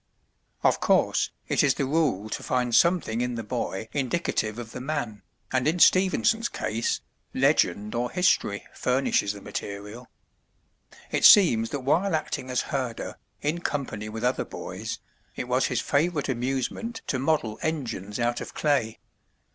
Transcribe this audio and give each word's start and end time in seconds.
Of 0.63 0.79
course, 0.79 1.29
it 1.47 1.61
is 1.63 1.75
the 1.75 1.85
rule 1.85 2.27
to 2.31 2.41
find 2.41 2.73
something 2.73 3.21
in 3.21 3.35
the 3.35 3.43
boy 3.43 3.87
indicative 3.93 4.57
of 4.57 4.71
the 4.71 4.81
man, 4.81 5.21
and 5.53 5.67
in 5.67 5.77
Stephenson's 5.77 6.49
case, 6.49 7.01
legend 7.35 7.93
or 7.93 8.09
history 8.09 8.63
furnishes 8.73 9.33
the 9.33 9.41
material. 9.41 10.09
It 11.11 11.23
seems 11.23 11.69
that 11.69 11.81
while 11.81 12.15
acting 12.15 12.49
as 12.49 12.61
herder, 12.73 13.17
in 13.43 13.59
company 13.59 14.09
with 14.09 14.23
other 14.23 14.43
boys, 14.43 14.97
it 15.35 15.47
was 15.47 15.67
his 15.67 15.81
favorite 15.81 16.29
amusement 16.29 17.03
to 17.05 17.19
model 17.19 17.59
engines 17.61 18.19
out 18.19 18.41
of 18.41 18.55
clay. 18.55 18.97